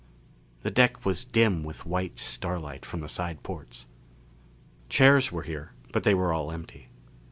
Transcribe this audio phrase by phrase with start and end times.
[0.63, 3.85] The deck was dim with white starlight from the side ports.
[4.89, 6.89] Chairs were here but they were all empty.